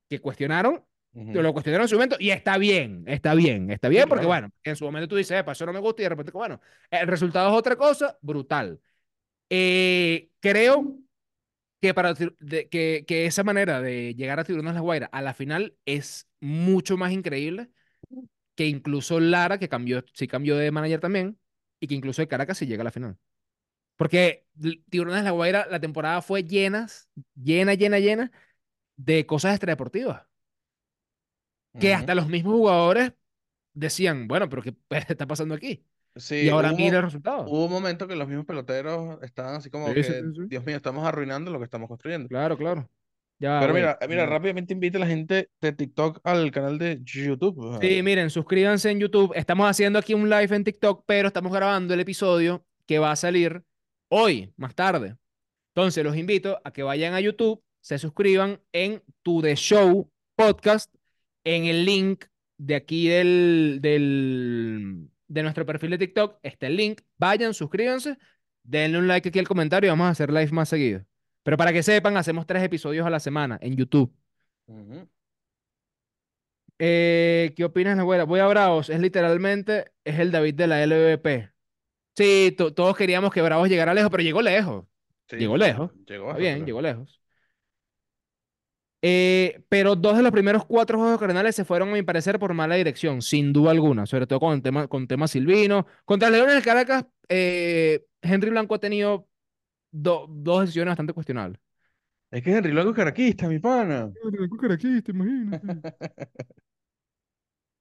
[0.08, 1.32] que cuestionaron, Ujú.
[1.32, 4.26] que lo cuestionaron en su momento y está bien, está bien, está bien Sí, porque
[4.26, 4.28] claro.
[4.28, 6.60] bueno, en su momento tú dices, "Epa, eso no me gusta y de repente, bueno,
[6.90, 8.78] el resultado es otra cosa, brutal.
[9.54, 10.98] Eh, creo
[11.80, 15.22] que, para, de- que, que esa manera de llegar a Tiburones de la Guaira a
[15.22, 17.70] la final es mucho más increíble
[18.56, 21.38] que incluso Lara, que cambió, sí cambió de manager también,
[21.80, 23.18] y que incluso el Caracas sí llega a la final.
[23.96, 24.46] Porque
[24.90, 28.32] Tiburones de la Guaira, la temporada fue llenas, llena, llena, llena
[28.96, 30.24] de cosas extradeportivas.
[31.78, 31.94] Que Ujú.
[31.94, 33.12] hasta los mismos jugadores
[33.74, 34.76] decían, bueno, pero ¿qué
[35.08, 35.86] está pasando aquí?
[36.16, 37.44] Sí, Y ahora hubo, mira el resultado.
[37.46, 40.12] hubo un momento que los mismos peloteros estaban así como Sí, que, sí.
[40.48, 42.28] Dios mío, estamos arruinando lo que estamos construyendo.
[42.28, 42.90] Claro, claro.
[43.38, 47.00] Ya, Pero mira, eh, mira, rápidamente invita a la gente de TikTok al canal de
[47.02, 47.78] YouTube.
[47.80, 49.32] Sí, miren, suscríbanse en YouTube.
[49.34, 53.16] Estamos haciendo aquí un live en TikTok, pero estamos grabando el episodio que va a
[53.16, 53.64] salir
[54.08, 55.16] hoy, más tarde.
[55.74, 60.94] Entonces, los invito a que vayan a YouTube, se suscriban en To The Show Podcast,
[61.42, 62.26] en el link
[62.58, 67.00] de aquí del, del, de nuestro perfil de TikTok, está el link.
[67.18, 68.16] Vayan, suscríbanse,
[68.62, 71.04] denle un like aquí al comentario y vamos a hacer live más seguido.
[71.42, 74.12] Pero para que sepan, hacemos tres episodios a la semana en YouTube.
[76.78, 78.24] Eh, ¿qué opinas, la güera?
[78.24, 81.50] Voy a Bravos, es literalmente, es el David de la LVP.
[82.16, 84.84] Sí, to- todos queríamos que Bravos llegara lejos, pero llegó lejos.
[85.28, 85.90] Sí, Llegó lejos.
[86.06, 87.21] Llegó Está bien, llegó lejos.
[89.04, 92.54] Eh, pero dos de los primeros cuatro juegos cardenales se fueron, a mi parecer, por
[92.54, 95.86] mala dirección, sin duda alguna, sobre todo con el tema, con tema Silvino.
[96.04, 99.28] Contra Leones del Caracas, eh, Henry Blanco ha tenido
[99.92, 101.60] do- dos decisiones bastante cuestionables.
[102.30, 104.12] Es que Henry Blanco es caraquista, mi pana.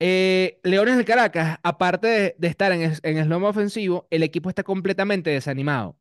[0.03, 4.49] Eh, Leones del Caracas, aparte de, de estar en, es- en eslomo ofensivo, el equipo
[4.49, 5.97] está completamente desanimado.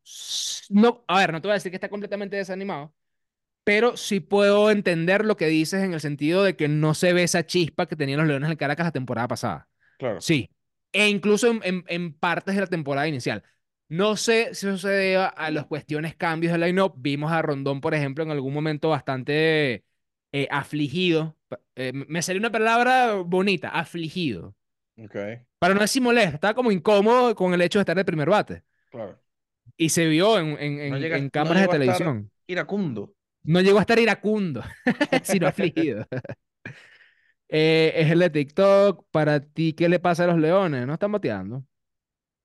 [0.70, 2.94] No, a ver, no te voy a decir que está completamente desanimado,
[3.64, 7.22] pero sí puedo entender lo que dices en el sentido de que no se ve
[7.22, 9.68] esa chispa que tenían los Leones del Caracas la temporada pasada.
[9.98, 10.20] Claro.
[10.20, 10.50] Sí.
[10.92, 13.42] E incluso en, en- en partes de la temporada inicial.
[13.88, 16.94] No sé si eso se debe a los cuestiones cambios del line-up.
[16.96, 19.84] Vimos a Rondón, por ejemplo, en algún momento bastante
[20.32, 21.36] eh, afligido.
[21.74, 24.54] Eh, me salió una palabra bonita, afligido.
[24.96, 25.16] Ok,
[25.58, 28.62] Para no decir molesto, estaba como incómodo con el hecho de estar de primer bate.
[28.90, 29.18] claro.
[29.76, 32.30] Y se vio en, en- en- No llega- en no cámaras de televisión.
[32.46, 33.14] Iracundo.
[33.42, 34.62] No llegó a estar iracundo,
[35.22, 36.07] sino afligido.
[37.48, 39.07] Eh, es el de TikTok.
[39.11, 40.87] Para ti, ¿qué le pasa a los leones?
[40.87, 41.64] No están bateando.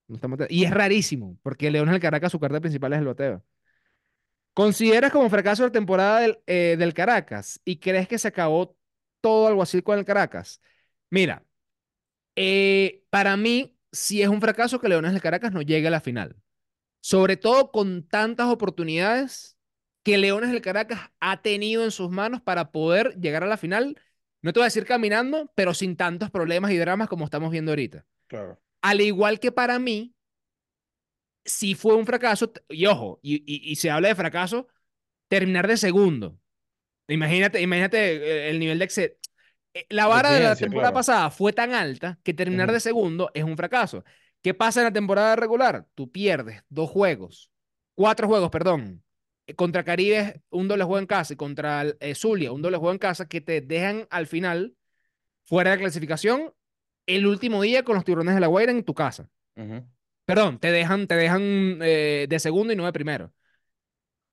[0.08, 0.54] No están bateando.
[0.54, 3.44] Y es rarísimo, porque Leones del Caracas, su carta principal es el bateo.
[4.54, 8.78] ¿Consideras como fracaso la temporada del, eh, del Caracas y crees que se acabó
[9.20, 10.62] todo algo así con el Caracas?
[11.10, 11.44] Mira,
[12.36, 16.02] eh, para mí sí es un fracaso que Leones del Caracas no llegue a la
[16.02, 16.36] final.
[17.02, 19.55] Sobre todo con tantas oportunidades
[20.06, 24.00] que Leones del Caracas ha tenido en sus manos para poder llegar a la final.
[24.44, 27.74] No te voy a decir caminando, pero sin tantos problemas y dramas como estamos viendo
[27.74, 28.08] ahorita.
[28.28, 28.60] Claro.
[28.82, 30.16] Al igual que para mí,
[31.46, 34.68] sí fue un fracaso, y ojo, y, y- y se habla de fracaso,
[35.30, 36.40] terminar de segundo.
[37.10, 39.18] Imagínate, imagínate eh, el nivel de exe-
[39.76, 40.96] eh, La vara de la temporada claro.
[40.96, 44.06] pasada fue tan alta que terminar de segundo es un fracaso.
[44.44, 45.88] ¿Qué pasa en la temporada regular?
[45.96, 47.52] Tú pierdes dos juegos,
[47.96, 49.05] cuatro juegos, perdón.
[49.48, 52.92] Eh, Contra Caribe, un doble juego en casa, y contra eh, Zulia, un doble juego
[52.94, 54.76] en casa, que te dejan al final
[55.46, 56.54] fuera de clasificación
[57.08, 59.30] el último día con los tiburones de la Guaira en tu casa.
[60.26, 63.34] Perdón, te dejan, te dejan eh, de segundo y no de primero.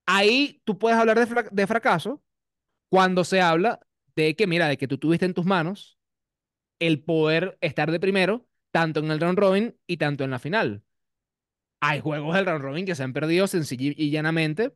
[0.07, 2.22] Ahí tú puedes hablar de, fra- de fracaso
[2.88, 3.81] cuando se habla
[4.16, 5.98] de que, mira, de que tú tuviste en tus manos
[6.81, 10.83] el poder estar de primero, tanto en el round robin y tanto en la final.
[11.81, 14.75] Hay juegos del round robin que se han perdido sencilla y llanamente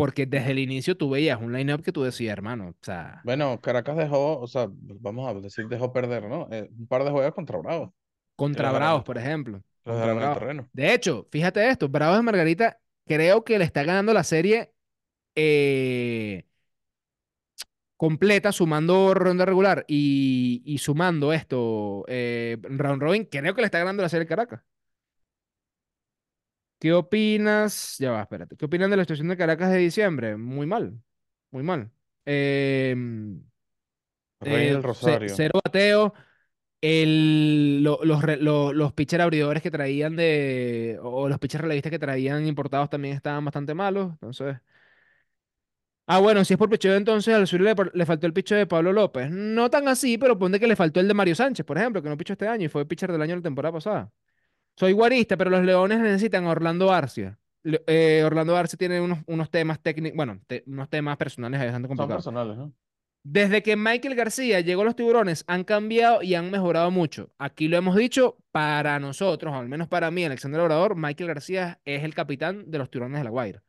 [0.00, 3.60] porque desde el inicio tú veías un line-up que tú decías, hermano, o sea, Bueno,
[3.60, 6.48] Caracas dejó, o sea, vamos a decir, dejó perder, ¿no?
[6.50, 7.94] Eh, un par de juegos contra Bravo.
[8.36, 9.62] contra Bravos, por ejemplo.
[9.84, 10.38] Los Contra Bravos.
[10.38, 10.68] terreno.
[10.72, 14.72] De hecho, fíjate esto, Bravos de Margarita creo que le está ganando la serie
[15.34, 16.46] eh,
[17.96, 23.78] completa, sumando ronda regular y, y sumando esto, eh, round robin, creo que le está
[23.78, 24.60] ganando la serie Caracas.
[26.80, 27.96] ¿Qué opinas?
[27.98, 28.56] Ya va, espérate.
[28.56, 30.36] ¿Qué opinan de la situación de Caracas de diciembre?
[30.36, 31.00] Muy mal,
[31.52, 31.90] muy mal.
[32.24, 33.42] Em,
[34.40, 35.26] Rey eh, del ce- Rosario.
[35.26, 36.14] cero bateo.
[36.82, 40.98] El, lo- los, re- lo- los pitcher abridores que traían de.
[41.02, 44.12] O los pitchers relevistas que traían importados también estaban bastante malos.
[44.14, 44.56] Entonces.
[46.06, 48.66] Ah, bueno, si es por picheo, entonces al sur le, le faltó el picheo de
[48.66, 49.30] Pablo López.
[49.30, 52.08] No tan así, pero ponte que le faltó el de Mario Sánchez, por ejemplo, que
[52.08, 54.10] no pichó este año y fue pitcher del año de la temporada pasada.
[54.80, 57.38] Soy guarista, pero los Leones necesitan a Orlando Arcia.
[57.64, 61.96] Eh, Orlando Arcia tiene unos, unos temas técnicos, bueno, te- unos temas personales bastante Son
[61.96, 62.24] complicados.
[62.24, 62.72] personales, ¿no?
[63.22, 67.30] Desde que Michael García llegó a los Tiburones, han cambiado y han mejorado mucho.
[67.38, 72.02] Aquí lo hemos dicho, para nosotros, al menos para mí, Alexander Obrador, Michael García es
[72.02, 73.62] el capitán de los Tiburones de La Guaira.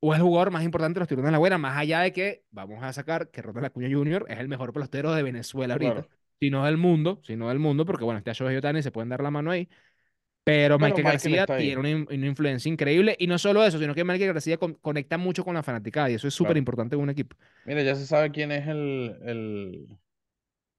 [0.00, 2.12] O es el jugador más importante de los Tiburones de La Guaira, más allá de
[2.12, 4.26] que vamos a sacar que Ronald Acuña Jr.
[4.28, 5.92] es el mejor pelotero de Venezuela ahorita.
[5.92, 6.08] Claro.
[6.38, 9.10] Si no del mundo, si no del mundo, porque bueno, este Shohei Ohtani se pueden
[9.10, 9.68] dar la mano ahí.
[10.52, 13.16] Pero Pero Michael Michael García tiene una, in- una influencia increíble.
[13.18, 16.10] Y no solo eso, sino que Michael García con- conecta mucho con la fanaticada.
[16.10, 17.36] Y eso es súper importante en un equipo.
[17.64, 19.88] Mira, ya se sabe quién es el, el,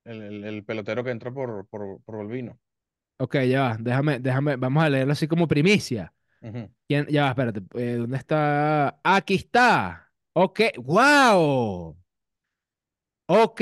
[0.05, 2.59] el, el- el pelotero que entra por, por, por Balbino.
[3.17, 3.77] Ok, ya va.
[3.79, 4.55] Déjame, déjame.
[4.55, 6.13] Vamos a leerlo así como primicia.
[6.87, 7.05] ¿Quién?
[7.09, 7.61] Ya va, espérate.
[7.75, 8.99] eh, ¿dónde está?
[9.03, 10.11] Aquí está.
[10.33, 10.59] Ok.
[10.77, 11.97] ¡Wow!
[13.27, 13.61] Ok.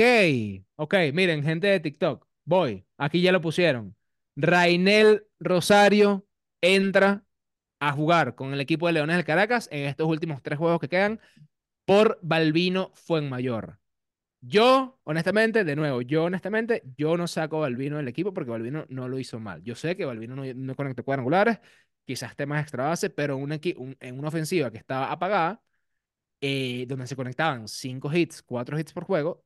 [0.76, 2.26] Ok, miren, gente de TikTok.
[2.44, 2.86] Voy.
[2.96, 3.94] Aquí ya lo pusieron.
[4.36, 6.26] Rainel Rosario
[6.60, 7.24] entra
[7.80, 10.88] a jugar con el equipo de Leones del Caracas en estos últimos tres juegos que
[10.88, 11.20] quedan
[11.86, 13.78] por Balbino Fuenmayor.
[14.42, 18.86] Yo, honestamente, de nuevo, yo honestamente, yo no saco a Balbino del equipo porque Balbino
[18.88, 19.62] no lo hizo mal.
[19.62, 21.58] Yo sé que Balbino no, no conectó cuadrangulares,
[22.06, 25.62] quizás temas extra base, pero en una ofensiva que estaba apagada,
[26.40, 29.44] eh, donde se conectaban cinco hits, cuatro hits por juego,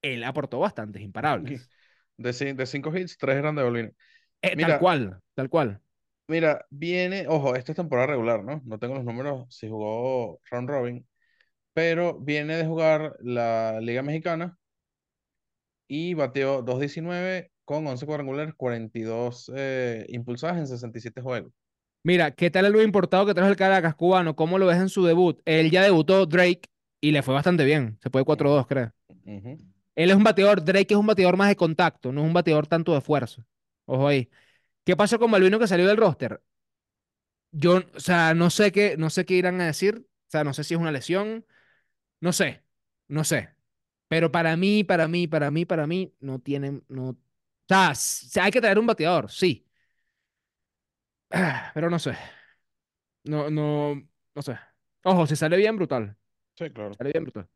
[0.00, 1.68] él aportó bastantes imparables.
[2.16, 3.90] De cinco hits, tres eran de Balbino.
[4.42, 5.80] Eh, tal cual, tal cual.
[6.28, 8.62] mira, viene, ojo, esta es temporada regular, ¿no?
[8.64, 11.06] No tengo los números si jugó round robin,
[11.72, 14.58] pero viene de jugar la Liga Mexicana
[15.88, 21.52] y bateó 2.19 con 11 cuadrangulares, 42 eh, impulsadas en 67 juegos.
[22.02, 24.34] Mira, ¿qué tal el nuevo importado que trajo el Caracas cubano?
[24.34, 25.40] ¿Cómo lo ves en su debut?
[25.44, 26.62] Él ya debutó Drake
[27.00, 27.98] y le fue bastante bien.
[28.02, 28.92] Se puede 4-2, creo.
[29.94, 32.66] Él es un bateador, Drake es un bateador más de contacto, no es un bateador
[32.66, 33.44] tanto de esfuerzo.
[33.90, 34.30] Ojo ahí.
[34.84, 36.42] ¿Qué pasó con Balvino que salió del roster?
[37.52, 40.06] Yo, o sea, no sé qué, no sé qué irán a decir.
[40.28, 41.44] O sea, no sé si es una lesión.
[42.20, 42.64] No sé,
[43.08, 43.50] no sé.
[44.08, 47.10] Pero para mí, para mí, para mí, para mí, no tienen, no.
[47.10, 47.16] O
[47.94, 49.66] sea, hay que traer un bateador, sí.
[51.30, 52.16] Ah, Pero no sé.
[53.24, 53.94] No, no,
[54.34, 54.58] no sé.
[55.04, 56.16] Ojo, si sale bien, brutal.
[56.56, 56.94] Sí, claro.
[56.94, 57.48] Sale bien, brutal.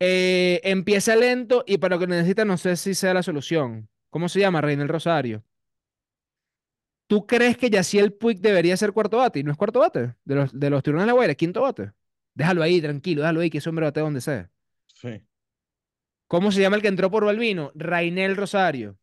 [0.00, 3.88] Eh, empieza lento y para lo que necesita, no sé si sea la solución.
[4.16, 4.60] ¿Cómo se llama?
[4.62, 5.44] Reinel Rosario.
[7.06, 9.38] ¿Tú crees que Yaciel Puig debería ser cuarto bate?
[9.40, 10.14] Y no es cuarto bate.
[10.24, 11.92] De los, de los Tiburones de la Guaira, es quinto bate.
[12.34, 14.50] Déjalo ahí, tranquilo, déjalo ahí, que ese hombre bate donde sea.
[14.94, 15.26] Sí.
[16.28, 17.72] ¿Cómo se llama el que entró por Balvino?
[17.74, 18.98] Rainel Rosario.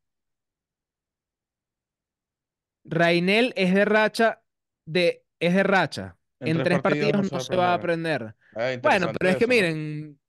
[2.86, 4.42] Rainel es de racha,
[4.86, 6.18] de, es de racha.
[6.40, 8.36] En En tres partidos no se no va a se va a aprender.
[8.56, 10.20] Ah, Bueno, pero es que miren,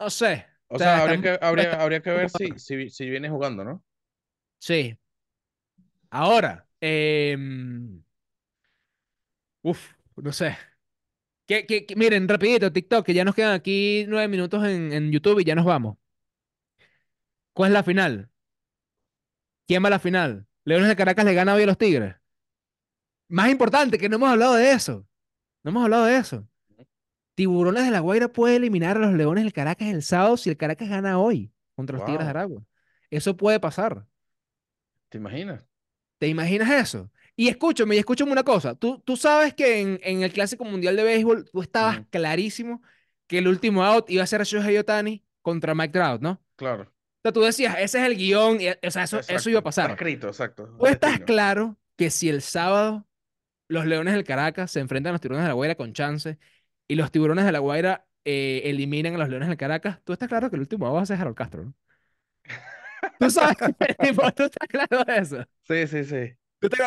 [0.00, 0.46] no sé.
[0.68, 3.30] O O sea, sea, habría están, que, habría, habría que ver si, si, si viene
[3.30, 3.84] jugando, ¿no?
[4.58, 4.98] Sí.
[6.10, 8.02] Ahora, em,
[9.62, 10.56] uf, no sé.
[11.46, 15.12] Que, que- que- miren, rapidito, TikTok, que ya nos quedan aquí nueve minutos en, en
[15.12, 15.98] YouTube y ya nos vamos.
[17.52, 18.30] ¿Cuál es la final?
[19.66, 20.46] ¿Quién va a la final?
[20.64, 22.16] Leones de Caracas le gana hoy a los Tigres.
[23.28, 25.06] Más importante, que no hemos hablado de eso.
[25.64, 26.48] No hemos hablado de eso.
[27.34, 30.56] Tiburones de la Guaira puede eliminar a los Leones del Caracas el sábado si el
[30.56, 32.30] Caracas gana hoy contra los Tigres de.
[32.30, 32.64] Aragua.
[33.10, 34.06] Eso puede pasar.
[35.08, 35.66] ¿Te imaginas?
[36.18, 37.10] ¿Te imaginas eso?
[37.36, 38.74] Y escúchame, y escúchame una cosa.
[38.74, 42.82] Tú, tú sabes que en, en el Clásico Mundial de Béisbol tú estabas clarísimo
[43.28, 46.32] que el último out iba a ser Shohei Ohtani contra Mike Trout, ¿no?
[46.32, 46.92] O Claro.
[47.22, 49.62] sea, tú decías, ese es el guion, y, o sea, eso, eso iba a Está
[49.62, 49.90] pasar.
[49.92, 50.68] escrito, exacto.
[50.78, 53.06] Tú estás claro que si el sábado
[53.68, 56.38] los Leones del Caracas se enfrentan a los Tiburones de la Guaira con chance
[56.88, 60.28] y los Tiburones de la Guaira eh, eliminan a los Leones del Caracas, tú estás
[60.28, 61.74] claro que el último out va a ser Harold Castro, ¿no?
[63.20, 63.56] Tú sabes,
[64.00, 65.44] tipo, tú estás claro de eso.
[65.64, 66.34] Sí, sí, sí.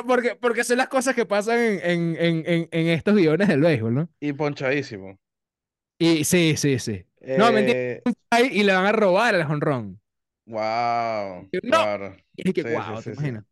[0.06, 3.94] Porque, porque son las cosas que pasan en, en, en, en, estos guiones del béisbol,
[3.94, 4.10] ¿no?
[4.22, 5.20] Y ponchadísimo.
[6.00, 7.06] Y sí, sí, sí.
[7.36, 10.02] No, mentira, Eh, ahí y le van a robar el jonrón.
[10.46, 11.78] wow, No.
[11.78, 12.16] claro.
[12.36, 13.32] Y es que, Sí, wow, sí, ¿te sí, sí.
[13.32, 13.46] imaginas?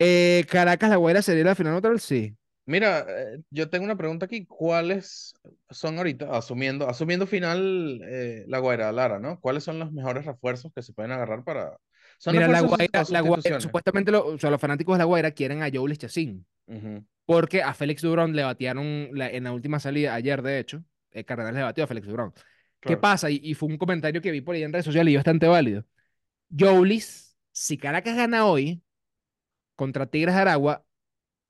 [0.00, 2.36] Eh, Caracas, La Guaira sería la final otra vez, sí.
[2.64, 4.46] Mira, eh, yo tengo una pregunta aquí.
[4.46, 5.34] ¿Cuáles
[5.70, 9.40] son ahorita, asumiendo, asumiendo final eh, La Guaira, Lara, ¿no?
[9.40, 11.76] ¿Cuáles son los mejores refuerzos que se pueden agarrar para...
[12.22, 13.62] ¿Son Mira, La Guaira, La Guaira, sustituciones?
[13.64, 16.46] supuestamente lo- o sea, los fanáticos de La Guaira quieren a Joe Chacín.
[16.68, 17.04] Ujú.
[17.24, 21.24] porque a Félix Dubron le batearon la- en la última salida, ayer de hecho, el
[21.24, 22.32] Cardenal le batió a Félix Dubron.
[22.80, 23.30] ¿Qué pasa?
[23.30, 25.84] Y, y fue un comentario que vi por ahí en redes sociales y bastante válido.
[26.56, 28.82] Joulis, si Caracas gana hoy
[29.76, 30.84] contra Tigres de Aragua,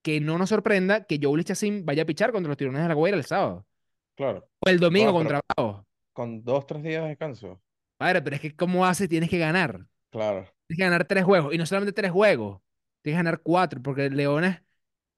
[0.03, 2.95] que no nos sorprenda que Joulis Chacín vaya a pichar contra los Tiburones de la
[2.95, 3.67] Guaira el sábado.
[4.15, 4.49] claro.
[4.61, 5.85] O el domingo contra Bravos.
[6.13, 7.61] con dos, tres días de descanso.
[7.97, 9.09] Padre, pero es que ¿cómo haces?
[9.09, 9.87] Tienes que ganar.
[10.11, 10.52] Claro.
[10.67, 11.55] Tienes que ganar tres juegos.
[11.55, 12.61] Y no solamente tres juegos.
[13.03, 14.63] Tienes que ganar cuatro, porque Leones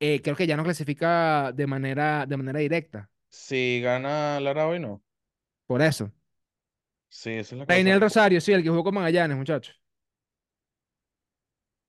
[0.00, 3.10] eh, creo que ya no clasifica de manera, de manera directa.
[3.30, 5.02] Si gana Lara hoy, no.
[5.66, 6.12] Por eso.
[7.08, 7.98] Sí, esa es la cosa.
[7.98, 9.80] Rosario, sí, el que jugó con Magallanes, muchachos.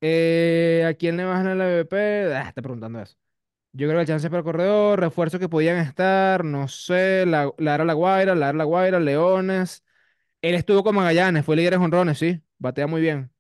[0.02, 2.36] Eh, ¿a quién le bajan el MVP?
[2.36, 3.16] Ah, está preguntando eso.
[3.74, 7.52] Yo creo que el chance para el corredor, refuerzos que podían estar, no sé, la,
[7.58, 9.84] Lara La Guaira, Lara La Guaira, Leones.
[10.42, 12.42] Él estuvo con Magallanes, fue líder en jonrones, sí.
[12.60, 13.32] Batea muy bien.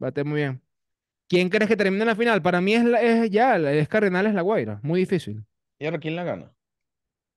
[0.00, 0.62] Batea muy bien.
[1.28, 2.42] ¿Quién crees que termine en la final?
[2.42, 4.80] Para mí es, la- es ya, es Cardenales La Guaira.
[4.82, 5.44] Muy difícil.
[5.78, 6.52] ¿Y ahora quién la gana?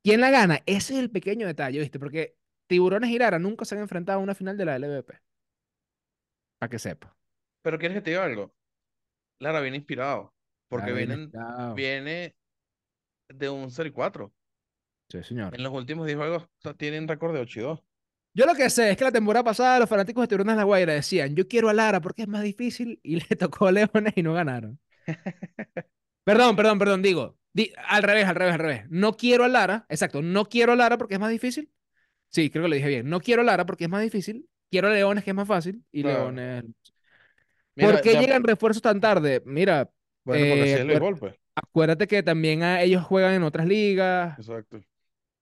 [0.03, 0.61] ¿Quién la gana?
[0.65, 1.99] Ese es el pequeño detalle, ¿viste?
[1.99, 2.35] Porque
[2.67, 5.13] Tiburones y Lara nunca se han enfrentado a una final de la LVP.
[6.59, 7.15] Para que sepa.
[7.61, 8.53] Pero ¿quieres que te diga algo?
[9.39, 10.33] Lara viene inspirado.
[10.67, 11.75] Porque Lara vienen, inspirado.
[11.75, 12.35] viene
[13.29, 14.33] de un 0 y 4.
[15.09, 15.53] Sí, señor.
[15.55, 16.47] En los últimos 10 juegos
[16.77, 17.83] tienen récord de 8 y 2.
[18.35, 20.93] Yo lo que sé es que la temporada pasada los fanáticos de Tiburones La Guaira
[20.93, 24.23] decían, yo quiero a Lara porque es más difícil y le tocó a Leones y
[24.23, 24.79] no ganaron.
[26.23, 28.83] Perdón, perdón, perdón, digo, di- al revés, al revés, al revés.
[28.89, 31.69] No quiero a Lara, exacto, no quiero a Lara porque es más difícil.
[32.29, 33.09] Sí, creo que lo dije bien.
[33.09, 34.47] No quiero a Lara porque es más difícil.
[34.71, 36.31] Quiero a Leones que es más fácil y Claro.
[36.31, 36.63] Leones...
[37.75, 39.41] Mira, ¿Por qué ya- llegan refuerzos tan tarde?
[39.45, 39.89] Mira,
[40.23, 41.35] Bueno, eh, acuer- béisbol, pues.
[41.55, 44.79] acuérdate que también a- ellos juegan en otras ligas, Exacto.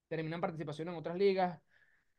[0.08, 1.60] terminan participación en otras ligas.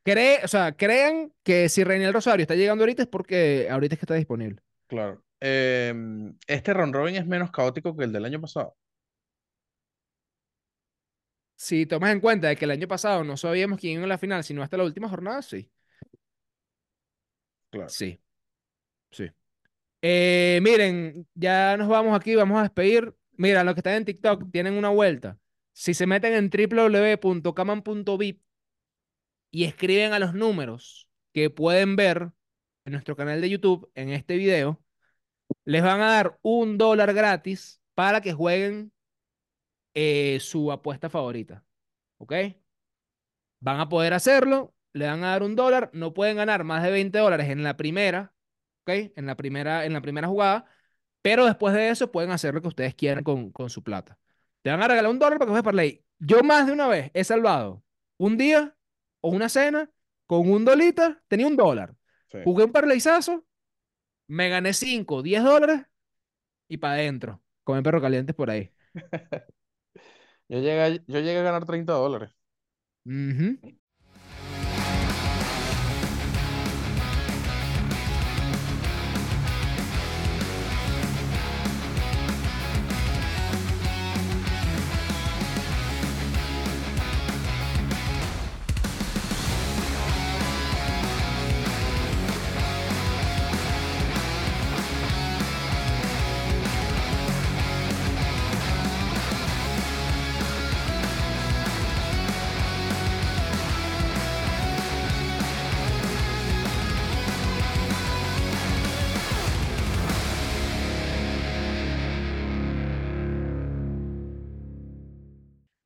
[0.05, 3.99] Cree, o sea, crean que si Reiniel Rosario está llegando ahorita es porque ahorita es
[4.01, 4.61] que está disponible.
[4.89, 5.23] Claro.
[5.41, 8.77] Em, este round robin es menos caótico que el del año pasado.
[11.57, 14.19] Si tomas en cuenta de que el año pasado no sabíamos quién iba en la
[14.19, 15.71] final, sino hasta la última jornada, sí.
[17.71, 17.89] Claro.
[17.89, 18.21] Sí.
[19.11, 19.31] Sí.
[20.03, 23.15] Eh, miren, ya nos vamos aquí, vamos a despedir.
[23.37, 25.39] Mira, los que están en TikTok tienen una vuelta.
[25.73, 28.43] Si se meten en www.caman.vip
[29.53, 32.33] y escriben a los números que pueden ver
[32.85, 34.83] en nuestro canal de YouTube, en este video,
[35.65, 38.93] les van a dar un dólar gratis para que jueguen
[39.95, 41.65] eh, su apuesta favorita.
[42.19, 42.33] ¿Ok?
[43.61, 46.91] Van a poder hacerlo, le van a dar un dólar, no pueden ganar más de
[46.91, 48.35] 20 dólares en la primera,
[48.83, 49.13] ¿ok?
[49.17, 50.67] En la primera, en la primera jugada,
[51.23, 54.19] pero después de eso pueden hacer lo que ustedes quieran con, con su plata.
[54.63, 56.05] Te van a regalar un dólar para que juegues parlay.
[56.19, 57.85] Yo más de una vez he salvado
[58.19, 58.77] un día
[59.23, 59.91] o una cena
[60.27, 61.97] con un dolita, tenía un dólar.
[62.31, 62.39] Sí.
[62.45, 63.47] Jugué un parlayzazo,
[64.29, 65.83] me gané 5, 10 dólares
[66.69, 67.43] y para adentro.
[67.65, 68.73] Comer perro calientes por ahí.
[70.49, 72.31] Yo llegué, a- yo llegué a ganar 30 dólares.
[73.07, 73.59] Ujú.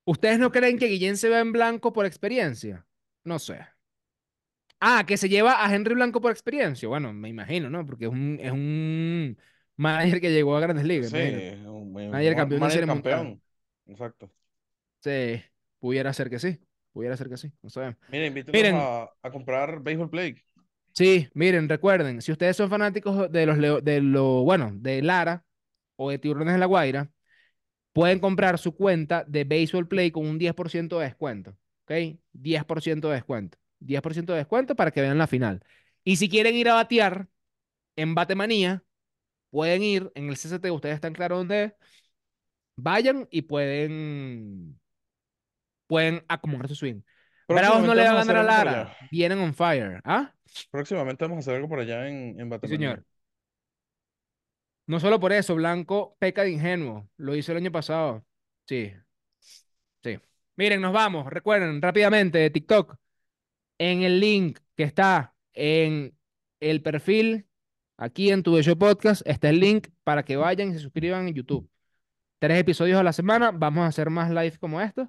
[0.07, 2.87] ¿Ustedes no creen que Guillén se va en blanco por experiencia?
[3.25, 3.59] No sé.
[4.81, 6.87] Ah, que se lleva a Henry Blanco por experiencia.
[6.89, 7.85] Bueno, me imagino, ¿no?
[7.87, 9.39] Porque es un, es un
[9.77, 11.11] manager que llegó a Grandes Ligas.
[11.11, 11.69] Sí, imagínate.
[11.69, 13.15] un, un Manager ma- campeón manager Mundial.
[13.15, 13.43] campeón.
[13.87, 14.31] Exacto.
[15.01, 15.43] Sí,
[15.79, 16.59] pudiera ser que sí.
[16.93, 17.53] Pudiera ser que sí.
[17.63, 17.97] No sabemos.
[18.09, 18.77] Miren, Miren.
[18.77, 20.37] a, a comprar Baseball Play.
[20.93, 25.45] Sí, miren, recuerden, si ustedes son fanáticos de los leo- de lo, bueno, de Lara
[25.97, 27.11] o de Tiburones de la Guaira,
[27.97, 31.57] pueden comprar su cuenta de Baseball Play con un 10% de descuento.
[31.85, 31.93] ¿Ok?
[32.33, 33.59] 10% de descuento.
[33.81, 35.63] 10% de descuento para que vean la final.
[36.05, 37.29] Y si quieren ir a batear
[37.97, 38.85] en Batemanía,
[39.51, 41.73] pueden ir en el CCT, ustedes están claros dónde es.
[42.77, 44.79] Vayan y pueden,
[45.87, 47.01] pueden acomodar su swing.
[47.49, 48.97] Bravos no le va a ganar a Lara.
[49.11, 50.01] Vienen on fire.
[50.05, 50.33] ¿Ah?
[50.71, 52.91] Próximamente vamos a hacer algo por allá en, en Sí, Batemanía.
[52.91, 53.05] señor.
[54.87, 57.09] No solo por eso, Blanco peca de ingenuo.
[57.17, 58.25] Lo hizo el año pasado.
[58.67, 58.93] Sí.
[60.03, 60.19] Sí.
[60.57, 61.27] Miren, nos vamos.
[61.27, 62.97] Recuerden rápidamente de TikTok.
[63.79, 66.17] En el link que está en
[66.61, 67.47] el perfil,
[67.97, 71.35] aquí en tu Show Podcast, está el link para que vayan y se suscriban en
[71.35, 71.71] YouTube.
[72.39, 73.51] tres episodios a la semana.
[73.53, 75.09] Vamos a hacer más live como estos.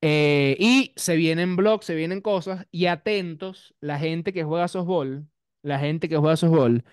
[0.00, 2.66] Eh, y se vienen blogs, se vienen cosas.
[2.70, 5.28] Y atentos, la gente que juega softball,
[5.62, 6.84] la gente que juega softball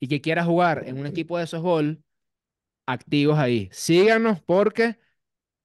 [0.00, 2.02] y que quiera jugar en un equipo de softball,
[2.86, 3.68] activos ahí.
[3.72, 4.98] Síganos porque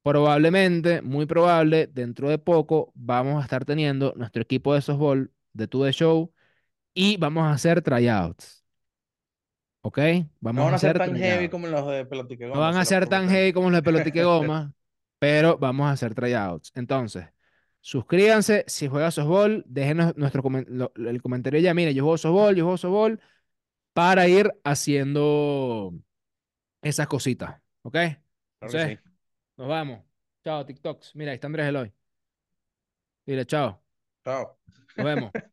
[0.03, 5.67] probablemente, muy probable, dentro de poco vamos a estar teniendo nuestro equipo de softball de
[5.67, 6.33] To The Show
[6.93, 8.63] y vamos a hacer tryouts.
[9.81, 9.97] ¿Ok?
[9.97, 12.79] No Vamos van a hacer tan heavy como los de Pelotique No Goma, van se
[12.79, 14.73] a ser tan heavy como los de Pelotique Goma,
[15.19, 16.71] pero vamos a hacer tryouts.
[16.75, 17.25] Entonces,
[17.81, 20.41] suscríbanse si juegas softball, déjenos nuestro
[20.95, 23.19] el comentario ya, mire, yo juego softball, yo juego softball,
[23.93, 25.93] para ir haciendo
[26.81, 27.61] esas cositas.
[27.83, 27.93] ¿Ok?
[28.59, 28.99] Claro Entonces, sí.
[29.57, 30.03] nos vamos.
[30.43, 31.15] Chao, TikToks.
[31.15, 31.93] Mira, ahí está Andrés Eloy.
[33.25, 33.81] Dile, chao.
[34.23, 34.57] Chao.
[34.95, 35.33] Nos vemos.